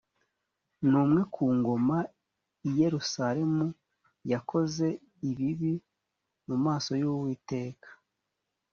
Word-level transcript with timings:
n 0.89 0.91
umwe 1.03 1.21
ku 1.33 1.43
ngoma 1.57 1.97
i 2.67 2.69
yerusalemu 2.79 3.67
yakoze 4.31 4.87
ibibi 5.29 5.73
mu 6.47 6.55
maso 6.65 6.91
yuwiteka 7.01 7.89